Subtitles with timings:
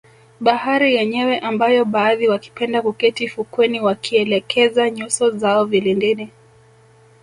[0.45, 6.31] Bahari yenyewe ambayo baadhi wakipenda kuketi fukweni wakielekeza nyuso zao vilindini